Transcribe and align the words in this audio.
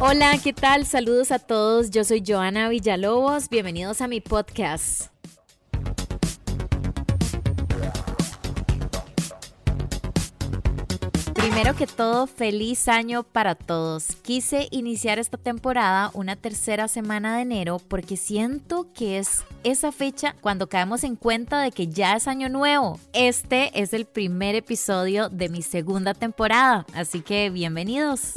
Hola, 0.00 0.38
¿qué 0.40 0.52
tal? 0.52 0.86
Saludos 0.86 1.32
a 1.32 1.40
todos. 1.40 1.90
Yo 1.90 2.04
soy 2.04 2.22
Joana 2.24 2.68
Villalobos. 2.68 3.48
Bienvenidos 3.48 4.00
a 4.00 4.06
mi 4.06 4.20
podcast. 4.20 5.06
Primero 11.34 11.74
que 11.74 11.88
todo, 11.88 12.28
feliz 12.28 12.86
año 12.86 13.24
para 13.24 13.56
todos. 13.56 14.06
Quise 14.22 14.68
iniciar 14.70 15.18
esta 15.18 15.36
temporada 15.36 16.12
una 16.14 16.36
tercera 16.36 16.86
semana 16.86 17.34
de 17.34 17.42
enero 17.42 17.78
porque 17.88 18.16
siento 18.16 18.86
que 18.94 19.18
es 19.18 19.42
esa 19.64 19.90
fecha 19.90 20.36
cuando 20.40 20.68
caemos 20.68 21.02
en 21.02 21.16
cuenta 21.16 21.60
de 21.60 21.72
que 21.72 21.88
ya 21.88 22.14
es 22.14 22.28
año 22.28 22.48
nuevo. 22.48 23.00
Este 23.12 23.72
es 23.74 23.92
el 23.92 24.04
primer 24.04 24.54
episodio 24.54 25.28
de 25.28 25.48
mi 25.48 25.62
segunda 25.62 26.14
temporada, 26.14 26.86
así 26.94 27.20
que 27.20 27.50
bienvenidos. 27.50 28.34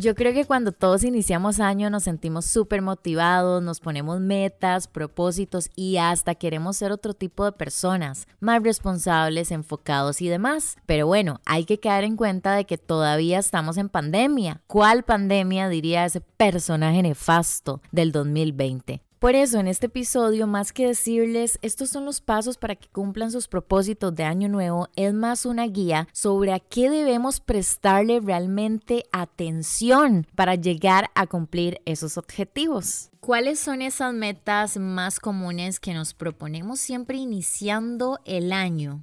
Yo 0.00 0.14
creo 0.14 0.32
que 0.32 0.46
cuando 0.46 0.72
todos 0.72 1.04
iniciamos 1.04 1.60
año 1.60 1.90
nos 1.90 2.04
sentimos 2.04 2.46
súper 2.46 2.80
motivados, 2.80 3.62
nos 3.62 3.80
ponemos 3.80 4.18
metas, 4.18 4.88
propósitos 4.88 5.68
y 5.76 5.98
hasta 5.98 6.34
queremos 6.36 6.78
ser 6.78 6.90
otro 6.90 7.12
tipo 7.12 7.44
de 7.44 7.52
personas, 7.52 8.26
más 8.40 8.62
responsables, 8.62 9.50
enfocados 9.50 10.22
y 10.22 10.28
demás. 10.30 10.78
Pero 10.86 11.06
bueno, 11.06 11.42
hay 11.44 11.66
que 11.66 11.80
caer 11.80 12.04
en 12.04 12.16
cuenta 12.16 12.54
de 12.54 12.64
que 12.64 12.78
todavía 12.78 13.38
estamos 13.38 13.76
en 13.76 13.90
pandemia. 13.90 14.62
¿Cuál 14.66 15.02
pandemia 15.02 15.68
diría 15.68 16.06
ese 16.06 16.22
personaje 16.22 17.02
nefasto 17.02 17.82
del 17.92 18.10
2020? 18.10 19.02
Por 19.20 19.34
eso, 19.34 19.58
en 19.58 19.68
este 19.68 19.84
episodio, 19.84 20.46
más 20.46 20.72
que 20.72 20.86
decirles 20.86 21.58
estos 21.60 21.90
son 21.90 22.06
los 22.06 22.22
pasos 22.22 22.56
para 22.56 22.74
que 22.74 22.88
cumplan 22.88 23.30
sus 23.30 23.48
propósitos 23.48 24.14
de 24.14 24.24
año 24.24 24.48
nuevo, 24.48 24.88
es 24.96 25.12
más 25.12 25.44
una 25.44 25.66
guía 25.66 26.08
sobre 26.14 26.54
a 26.54 26.58
qué 26.58 26.88
debemos 26.88 27.38
prestarle 27.38 28.20
realmente 28.20 29.04
atención 29.12 30.26
para 30.34 30.54
llegar 30.54 31.10
a 31.14 31.26
cumplir 31.26 31.82
esos 31.84 32.16
objetivos. 32.16 33.10
¿Cuáles 33.20 33.60
son 33.60 33.82
esas 33.82 34.14
metas 34.14 34.78
más 34.78 35.20
comunes 35.20 35.80
que 35.80 35.92
nos 35.92 36.14
proponemos 36.14 36.80
siempre 36.80 37.18
iniciando 37.18 38.20
el 38.24 38.54
año? 38.54 39.02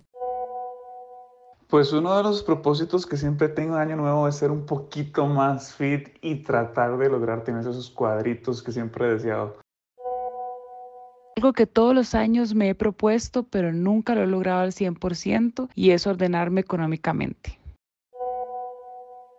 Pues 1.68 1.94
uno 1.94 2.18
de 2.18 2.23
los 2.23 2.42
propósitos 2.42 3.06
que 3.06 3.18
siempre 3.18 3.50
tengo 3.50 3.76
de 3.76 3.82
año 3.82 3.98
nuevo 3.98 4.28
es 4.28 4.38
ser 4.38 4.50
un 4.50 4.66
poquito 4.66 5.28
más 5.28 5.76
fit 5.76 6.10
y 6.22 6.42
tratar 6.42 6.98
de 6.98 7.08
lograr 7.08 7.44
tener 7.44 7.62
esos 7.62 7.92
cuadritos 7.92 8.64
que 8.64 8.72
siempre 8.72 9.06
he 9.06 9.14
deseado. 9.14 9.67
Algo 11.38 11.54
que 11.54 11.68
todos 11.68 11.94
los 11.94 12.16
años 12.16 12.56
me 12.56 12.68
he 12.68 12.74
propuesto, 12.74 13.44
pero 13.44 13.72
nunca 13.72 14.16
lo 14.16 14.24
he 14.24 14.26
logrado 14.26 14.62
al 14.62 14.72
100% 14.72 15.70
y 15.76 15.92
es 15.92 16.08
ordenarme 16.08 16.62
económicamente. 16.62 17.60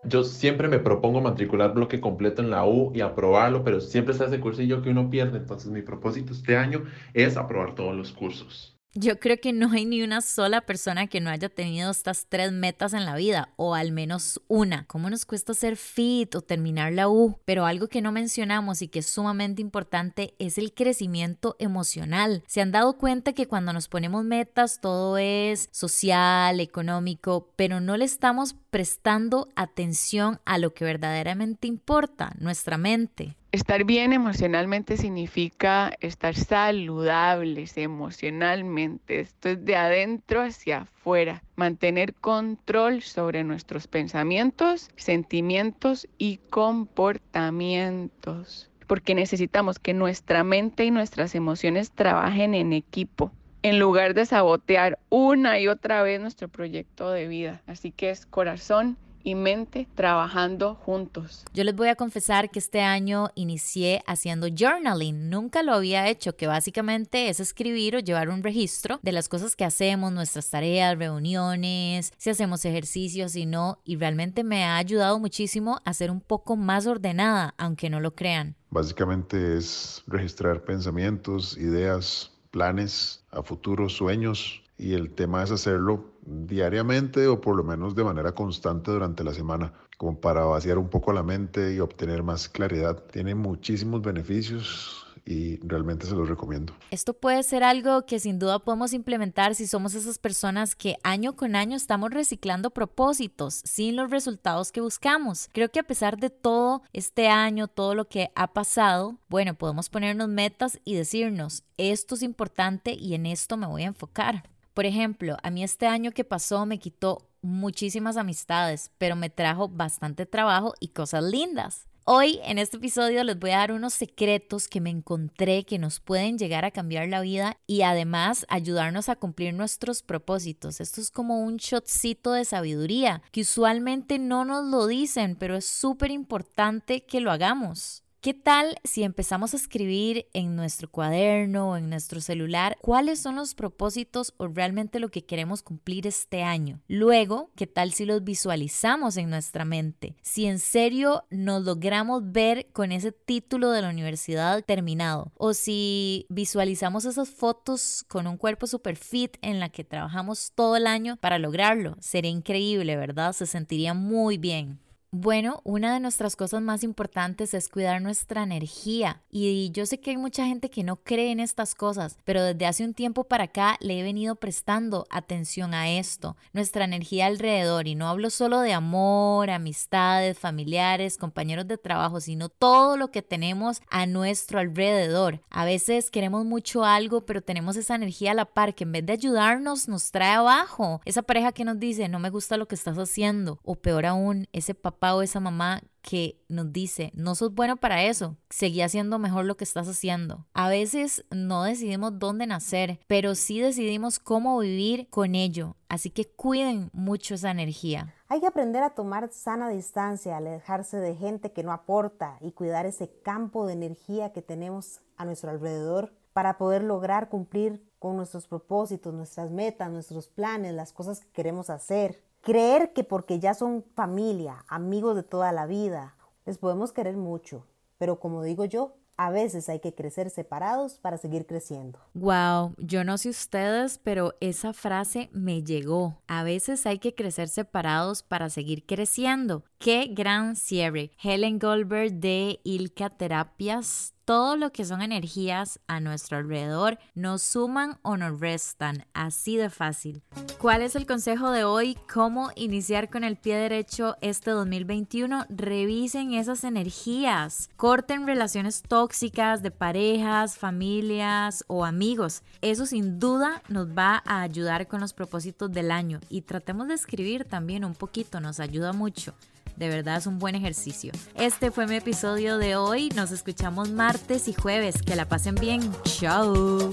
Yo 0.05 0.23
siempre 0.23 0.69
me 0.69 0.79
propongo 0.79 1.21
matricular 1.21 1.75
bloque 1.75 2.01
completo 2.01 2.41
en 2.41 2.51
la 2.51 2.65
U 2.65 2.93
y 2.95 3.01
aprobarlo, 3.01 3.65
pero 3.65 3.81
siempre 3.81 4.13
está 4.13 4.27
ese 4.27 4.39
cursillo 4.39 4.81
que 4.81 4.91
uno 4.91 5.11
pierde. 5.11 5.39
Entonces 5.39 5.73
mi 5.73 5.83
propósito 5.83 6.33
este 6.33 6.57
año 6.57 6.85
es 7.15 7.37
aprobar 7.37 7.75
todos 7.75 7.97
los 7.97 8.13
cursos. 8.13 8.78
Yo 8.95 9.21
creo 9.21 9.39
que 9.39 9.53
no 9.53 9.71
hay 9.71 9.85
ni 9.85 10.03
una 10.03 10.23
sola 10.23 10.63
persona 10.63 11.09
que 11.09 11.21
no 11.21 11.29
haya 11.29 11.51
tenido 11.51 11.91
estas 11.91 12.27
tres 12.27 12.53
metas 12.53 12.95
en 12.95 13.05
la 13.05 13.17
vida, 13.17 13.51
o 13.57 13.75
al 13.75 13.93
menos 13.93 14.41
una. 14.49 14.87
¿Cómo 14.87 15.11
nos 15.11 15.27
cuesta 15.27 15.53
ser 15.53 15.77
fit 15.77 16.35
o 16.35 16.41
terminar 16.41 16.93
la 16.93 17.09
U? 17.09 17.39
Pero 17.45 17.67
algo 17.67 17.89
que 17.89 18.01
no 18.01 18.13
mencionamos 18.13 18.81
y 18.81 18.89
que 18.89 19.01
es 19.01 19.07
sumamente 19.07 19.61
importante 19.61 20.35
es 20.39 20.57
el 20.57 20.73
crecimiento 20.73 21.55
emocional. 21.59 22.43
¿Se 22.47 22.63
han 22.63 22.73
dado 22.73 22.97
cuenta 22.97 23.35
que 23.35 23.47
cuando 23.47 23.75
nos 23.75 23.89
ponemos 23.89 24.25
metas 24.25 24.81
todo 24.81 25.19
es 25.19 25.69
social, 25.71 26.59
económico, 26.59 27.53
pero 27.57 27.81
no 27.81 27.97
le 27.99 28.07
estamos 28.07 28.57
prestando 28.71 29.49
atención 29.55 30.41
a 30.47 30.57
lo 30.57 30.73
que 30.73 30.87
verdaderamente 30.87 31.69
importa, 31.69 32.33
nuestra 32.39 32.79
mente? 32.79 33.37
Estar 33.59 33.83
bien 33.83 34.13
emocionalmente 34.13 34.97
significa 34.97 35.93
estar 35.99 36.37
saludables 36.37 37.77
emocionalmente. 37.77 39.19
Esto 39.19 39.49
es 39.49 39.65
de 39.65 39.75
adentro 39.75 40.43
hacia 40.43 40.83
afuera. 40.83 41.43
Mantener 41.57 42.15
control 42.15 43.03
sobre 43.03 43.43
nuestros 43.43 43.89
pensamientos, 43.89 44.91
sentimientos 44.95 46.07
y 46.19 46.37
comportamientos. 46.51 48.71
Porque 48.87 49.17
necesitamos 49.17 49.81
que 49.81 49.93
nuestra 49.93 50.45
mente 50.45 50.85
y 50.85 50.93
nuestras 50.93 51.35
emociones 51.35 51.91
trabajen 51.91 52.55
en 52.55 52.73
equipo 52.73 53.33
en 53.63 53.81
lugar 53.81 54.15
de 54.15 54.25
sabotear 54.25 55.01
una 55.09 55.59
y 55.59 55.67
otra 55.67 56.01
vez 56.03 56.21
nuestro 56.21 56.47
proyecto 56.47 57.11
de 57.11 57.27
vida. 57.27 57.61
Así 57.67 57.91
que 57.91 58.11
es 58.11 58.25
corazón, 58.25 58.97
y 59.23 59.35
mente 59.35 59.89
trabajando 59.95 60.75
juntos. 60.75 61.45
Yo 61.53 61.65
les 61.65 61.75
voy 61.75 61.89
a 61.89 61.97
confesar 61.97 62.51
que 62.51 62.59
este 62.59 62.81
año 62.81 63.31
inicié 63.35 64.03
haciendo 64.07 64.49
journaling. 64.49 65.31
Nunca 65.31 65.63
lo 65.63 65.75
había 65.75 66.09
hecho, 66.09 66.37
que 66.37 66.47
básicamente 66.47 67.29
es 67.29 67.41
escribir 67.41 67.97
o 67.97 68.01
llevar 68.01 68.29
un 68.29 68.43
registro 68.43 68.99
de 69.03 69.13
las 69.13 69.29
cosas 69.29 69.57
que 69.57 69.65
hacemos, 69.65 70.13
nuestras 70.13 70.51
tareas, 70.51 70.99
reuniones, 70.99 72.13
si 72.17 72.31
hacemos 72.31 72.65
ejercicios 72.65 73.37
y 73.37 73.47
no. 73.47 73.81
Y 73.85 73.97
realmente 73.97 74.45
me 74.45 74.65
ha 74.65 74.77
ayudado 74.77 75.19
muchísimo 75.19 75.81
a 75.85 75.93
ser 75.95 76.11
un 76.11 76.21
poco 76.21 76.57
más 76.57 76.87
ordenada, 76.87 77.55
aunque 77.59 77.91
no 77.91 78.01
lo 78.01 78.15
crean. 78.15 78.57
Básicamente 78.71 79.57
es 79.57 80.03
registrar 80.07 80.65
pensamientos, 80.65 81.57
ideas, 81.57 82.31
planes 82.51 83.25
a 83.31 83.43
futuros, 83.43 83.95
sueños. 83.95 84.63
Y 84.79 84.95
el 84.95 85.11
tema 85.11 85.43
es 85.43 85.51
hacerlo 85.51 86.13
diariamente 86.25 87.27
o 87.27 87.41
por 87.41 87.57
lo 87.57 87.65
menos 87.65 87.95
de 87.95 88.05
manera 88.05 88.33
constante 88.33 88.93
durante 88.93 89.25
la 89.25 89.35
semana, 89.35 89.73
como 89.97 90.21
para 90.21 90.45
vaciar 90.45 90.79
un 90.79 90.89
poco 90.89 91.13
la 91.13 91.25
mente 91.25 91.75
y 91.75 91.81
obtener 91.81 92.23
más 92.23 92.49
claridad. 92.49 93.03
Tiene 93.11 93.35
muchísimos 93.35 94.01
beneficios 94.03 95.05
y 95.29 95.59
realmente 95.59 96.07
se 96.07 96.15
los 96.15 96.29
recomiendo. 96.29 96.73
Esto 96.91 97.13
puede 97.13 97.43
ser 97.43 97.63
algo 97.63 98.07
que 98.07 98.19
sin 98.19 98.39
duda 98.39 98.61
podemos 98.61 98.95
implementar 98.95 99.55
si 99.55 99.67
somos 99.67 99.95
esas 99.95 100.19
personas 100.19 100.75
que 100.75 100.97
año 101.03 101.37
con 101.37 101.55
año 101.55 101.77
estamos 101.77 102.11
reciclando 102.11 102.71
propósitos 102.71 103.61
sin 103.65 103.97
los 103.97 104.11
resultados 104.11 104.73
que 104.73 104.81
buscamos. 104.81 105.51
Creo 105.53 105.71
que 105.71 105.81
a 105.81 105.87
pesar 105.87 106.19
de 106.19 106.31
todo 106.31 106.83
este 106.95 107.29
año, 107.29 107.69
todo 107.69 107.95
lo 107.95 108.09
que 108.09 108.31
ha 108.37 108.55
pasado, 108.55 109.19
bueno, 109.29 109.55
podemos 109.55 109.91
ponernos 109.91 110.29
metas 110.29 110.81
y 110.85 110.95
decirnos, 110.95 111.63
esto 111.77 112.15
es 112.15 112.23
importante 112.23 112.95
y 112.95 113.15
en 113.15 113.27
esto 113.27 113.57
me 113.59 113.67
voy 113.67 113.83
a 113.83 113.89
enfocar. 113.89 114.45
Por 114.79 114.87
ejemplo, 114.87 115.37
a 115.43 115.51
mí 115.51 115.65
este 115.65 115.89
año 115.89 116.13
que 116.13 116.23
pasó 116.23 116.65
me 116.65 116.79
quitó 116.79 117.27
muchísimas 117.43 118.17
amistades, 118.17 118.93
pero 118.97 119.17
me 119.17 119.29
trajo 119.29 119.69
bastante 119.69 120.25
trabajo 120.25 120.73
y 120.79 120.91
cosas 120.91 121.25
lindas. 121.25 121.89
Hoy 122.05 122.39
en 122.45 122.59
este 122.59 122.77
episodio 122.77 123.25
les 123.25 123.37
voy 123.37 123.51
a 123.51 123.57
dar 123.57 123.73
unos 123.73 123.93
secretos 123.95 124.69
que 124.69 124.81
me 124.81 124.91
encontré 124.91 125.65
que 125.65 125.81
nos 125.81 125.99
pueden 125.99 126.39
llegar 126.39 126.65
a 126.65 126.71
cambiar 126.71 127.09
la 127.09 127.23
vida 127.23 127.59
y 127.67 127.83
además 127.83 128.47
ayudarnos 128.49 129.09
a 129.09 129.17
cumplir 129.17 129.53
nuestros 129.53 130.05
propósitos. 130.05 130.81
Esto 130.81 131.01
es 131.01 131.11
como 131.11 131.41
un 131.41 131.57
shotcito 131.57 132.31
de 132.31 132.45
sabiduría 132.45 133.21
que 133.33 133.41
usualmente 133.41 134.21
no 134.21 134.45
nos 134.45 134.65
lo 134.65 134.87
dicen, 134.87 135.35
pero 135.35 135.57
es 135.57 135.67
súper 135.67 136.13
importante 136.13 137.05
que 137.05 137.19
lo 137.19 137.33
hagamos. 137.33 138.05
¿Qué 138.29 138.35
tal 138.35 138.77
si 138.85 139.05
empezamos 139.05 139.55
a 139.55 139.57
escribir 139.57 140.27
en 140.35 140.55
nuestro 140.55 140.91
cuaderno 140.91 141.71
o 141.71 141.77
en 141.79 141.89
nuestro 141.89 142.21
celular 142.21 142.77
cuáles 142.83 143.21
son 143.21 143.37
los 143.37 143.55
propósitos 143.55 144.35
o 144.37 144.49
realmente 144.49 145.01
lo 145.01 145.09
que 145.09 145.25
queremos 145.25 145.63
cumplir 145.63 146.07
este 146.07 146.43
año? 146.43 146.83
Luego, 146.89 147.51
¿qué 147.57 147.67
tal 147.67 147.95
si 147.95 148.05
los 148.05 148.23
visualizamos 148.23 149.17
en 149.17 149.31
nuestra 149.31 149.65
mente? 149.65 150.15
Si 150.21 150.45
en 150.45 150.59
serio 150.59 151.25
nos 151.31 151.65
logramos 151.65 152.31
ver 152.31 152.67
con 152.75 152.93
ese 152.93 153.13
título 153.13 153.71
de 153.71 153.81
la 153.81 153.89
universidad 153.89 154.63
terminado 154.63 155.33
o 155.35 155.55
si 155.55 156.27
visualizamos 156.29 157.07
esas 157.07 157.31
fotos 157.31 158.05
con 158.09 158.27
un 158.27 158.37
cuerpo 158.37 158.67
super 158.67 158.97
fit 158.97 159.39
en 159.41 159.59
la 159.59 159.71
que 159.71 159.85
trabajamos 159.85 160.53
todo 160.55 160.77
el 160.77 160.87
año 160.87 161.17
para 161.17 161.39
lograrlo. 161.39 161.97
Sería 162.01 162.31
increíble, 162.31 162.95
¿verdad? 162.99 163.33
Se 163.33 163.47
sentiría 163.47 163.95
muy 163.95 164.37
bien. 164.37 164.81
Bueno, 165.11 165.63
una 165.65 165.95
de 165.95 166.01
nuestras 166.01 166.37
cosas 166.37 166.61
más 166.61 166.85
importantes 166.85 167.55
es 167.55 167.71
cuidar 167.71 168.03
nuestra 168.03 168.43
energía 168.43 169.23
y 169.31 169.71
yo 169.71 169.87
sé 169.87 170.01
que 170.01 170.11
hay 170.11 170.19
mucha 170.19 170.45
gente 170.45 170.69
que 170.69 170.83
no 170.83 170.97
cree 170.97 171.33
en 171.33 171.41
estas 171.41 171.75
cosas, 171.75 172.19
pero 172.27 172.43
desde 172.43 172.67
hace 172.67 172.85
un 172.85 172.93
tiempo 172.93 173.25
para 173.25 173.45
acá 173.45 173.79
le 173.81 173.99
he 173.99 174.03
venido 174.03 174.35
prestando 174.35 175.07
atención 175.09 175.73
a 175.73 175.89
esto, 175.89 176.37
nuestra 176.53 176.85
energía 176.85 177.25
alrededor 177.25 177.89
y 177.89 177.95
no 177.95 178.07
hablo 178.07 178.29
solo 178.29 178.61
de 178.61 178.75
amor, 178.75 179.49
amistades, 179.49 180.39
familiares, 180.39 181.17
compañeros 181.17 181.67
de 181.67 181.79
trabajo, 181.79 182.21
sino 182.21 182.51
todo 182.51 182.99
lo 182.99 183.11
que 183.11 183.23
tenemos 183.23 183.81
a 183.89 184.05
nuestro 184.05 184.59
alrededor. 184.59 185.41
A 185.49 185.65
veces 185.65 186.11
queremos 186.11 186.45
mucho 186.45 186.85
algo, 186.85 187.25
pero 187.25 187.41
tenemos 187.41 187.77
esa 187.77 187.95
energía 187.95 188.33
a 188.33 188.35
la 188.35 188.45
par 188.45 188.75
que 188.75 188.85
en 188.85 188.93
vez 188.93 189.07
de 189.07 189.15
ayudarnos 189.15 189.89
nos 189.89 190.11
trae 190.11 190.33
abajo. 190.33 191.01
Esa 191.07 191.23
pareja 191.23 191.53
que 191.53 191.65
nos 191.65 191.79
dice, 191.79 192.11
no 192.11 192.19
me 192.19 192.29
gusta 192.29 192.59
lo 192.59 192.69
que 192.69 192.75
estás 192.75 192.99
haciendo 192.99 193.59
o 193.65 193.75
peor 193.75 194.05
aún, 194.05 194.49
ese 194.53 194.75
papá 194.75 194.98
papá 194.99 195.15
o 195.15 195.23
esa 195.23 195.39
mamá 195.39 195.81
que 196.03 196.41
nos 196.49 196.73
dice, 196.73 197.13
no 197.15 197.35
sos 197.35 197.55
bueno 197.55 197.77
para 197.77 198.03
eso, 198.03 198.37
seguí 198.51 198.83
haciendo 198.83 199.19
mejor 199.19 199.45
lo 199.45 199.57
que 199.57 199.65
estás 199.65 199.89
haciendo. 199.89 200.47
A 200.55 200.69
veces 200.69 201.25
no 201.31 201.63
decidimos 201.63 202.19
dónde 202.19 202.47
nacer, 202.47 202.99
pero 203.07 203.35
sí 203.35 203.61
decidimos 203.61 204.19
cómo 204.19 204.59
vivir 204.59 205.09
con 205.11 205.35
ello, 205.35 205.77
así 205.89 206.11
que 206.11 206.25
cuiden 206.25 206.91
mucho 206.93 207.35
esa 207.35 207.51
energía. 207.51 208.15
Hay 208.29 208.41
que 208.41 208.47
aprender 208.47 208.83
a 208.83 208.91
tomar 208.91 209.31
sana 209.33 209.69
distancia, 209.69 210.37
alejarse 210.37 210.97
de 210.99 211.15
gente 211.15 211.53
que 211.53 211.63
no 211.63 211.73
aporta 211.73 212.39
y 212.41 212.53
cuidar 212.53 212.87
ese 212.87 213.11
campo 213.23 213.67
de 213.67 213.75
energía 213.75 214.33
que 214.33 214.43
tenemos 214.43 215.01
a 215.17 215.25
nuestro 215.25 215.51
alrededor 215.51 216.13
para 216.33 216.59
poder 216.59 216.83
lograr 216.83 217.29
cumplir 217.29 217.87
con 217.99 218.17
nuestros 218.17 218.47
propósitos, 218.47 219.13
nuestras 219.13 219.51
metas, 219.51 219.91
nuestros 219.91 220.29
planes, 220.29 220.73
las 220.73 220.93
cosas 220.93 221.21
que 221.21 221.31
queremos 221.33 221.69
hacer. 221.71 222.23
Creer 222.43 222.93
que 222.93 223.05
porque 223.05 223.39
ya 223.41 223.55
son 223.55 223.85
familia, 223.95 224.65
amigos 224.69 225.17
de 225.17 225.23
toda 225.23 225.53
la 225.53 225.67
vida, 225.67 226.17
les 226.47 226.59
podemos 226.59 226.93
querer 226.93 227.17
mucho, 227.17 227.67
pero 227.99 228.21
como 228.21 228.43
digo 228.43 228.65
yo, 228.65 228.95
a 229.19 229.31
veces 229.31 229.69
hay 229.69 229.81
que 229.81 229.95
crecer 229.95 230.31
separados 230.31 230.95
para 230.95 231.19
seguir 231.19 231.45
creciendo. 231.45 231.99
Wow, 232.15 232.75
yo 232.79 233.03
no 233.03 233.19
sé 233.19 233.31
ustedes, 233.31 233.99
pero 233.99 234.37
esa 234.41 234.73
frase 234.73 235.29
me 235.33 235.65
llegó. 235.65 236.23
A 236.29 236.45
veces 236.45 236.87
hay 236.87 237.01
que 237.01 237.17
crecer 237.17 237.49
separados 237.49 238.23
para 238.23 238.49
seguir 238.49 238.87
creciendo. 238.87 239.65
Qué 239.79 240.09
gran 240.11 240.57
cierre. 240.57 241.13
Helen 241.23 241.61
Goldberg 241.61 242.15
de 242.15 242.61
Ilka 242.65 243.11
Terapias 243.11 244.13
todo 244.29 244.57
lo 244.59 244.73
que 244.73 244.85
son 244.85 245.01
energías 245.01 245.81
a 245.87 246.01
nuestro 246.01 246.37
alrededor 246.37 246.99
nos 247.15 247.41
suman 247.41 247.97
o 248.03 248.19
nos 248.19 248.39
restan, 248.39 249.07
así 249.15 249.57
de 249.57 249.71
fácil. 249.71 250.21
¿Cuál 250.59 250.83
es 250.83 250.97
el 250.97 251.07
consejo 251.07 251.51
de 251.51 251.65
hoy? 251.65 251.97
¿Cómo 252.13 252.51
iniciar 252.55 253.09
con 253.09 253.25
el 253.25 253.39
pie 253.39 253.57
derecho 253.57 254.17
este 254.21 254.51
2021? 254.51 255.47
Revisen 255.49 256.35
esas 256.35 256.65
energías, 256.65 257.71
corten 257.77 258.27
relaciones 258.27 258.83
tóxicas 258.83 259.63
de 259.63 259.71
parejas, 259.71 260.59
familias 260.59 261.65
o 261.67 261.87
amigos. 261.87 262.43
Eso 262.61 262.85
sin 262.85 263.19
duda 263.19 263.63
nos 263.71 263.89
va 263.97 264.23
a 264.27 264.43
ayudar 264.43 264.89
con 264.89 265.01
los 265.01 265.15
propósitos 265.15 265.73
del 265.73 265.91
año 265.91 266.21
y 266.29 266.43
tratemos 266.43 266.89
de 266.89 266.95
escribir 266.97 267.47
también 267.47 267.83
un 267.83 267.95
poquito, 267.95 268.41
nos 268.41 268.61
ayuda 268.61 268.93
mucho. 268.93 269.33
De 269.79 269.89
verdad 269.89 270.17
es 270.17 270.27
un 270.27 270.41
buen 270.41 270.57
ejercicio. 270.57 271.13
Este 271.37 271.71
fue 271.71 271.87
mi 271.87 271.95
episodio 271.95 272.59
de 272.59 272.75
hoy. 272.75 273.11
Nos 273.11 273.31
escuchamos 273.31 273.91
martes 273.91 274.49
y 274.49 274.53
jueves. 274.53 275.03
Que 275.03 275.15
la 275.15 275.29
pasen 275.29 275.55
bien. 275.55 275.81
Chao. 276.03 276.91